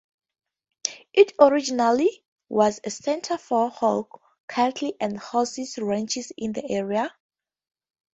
It 1.13 1.33
originally 1.39 2.23
was 2.49 2.79
a 2.83 2.89
center 2.89 3.37
for 3.37 3.69
hog, 3.69 4.07
cattle, 4.47 4.93
and 4.99 5.19
horse 5.19 5.77
ranches 5.77 6.31
in 6.35 6.53
the 6.53 6.67
area. 6.71 7.13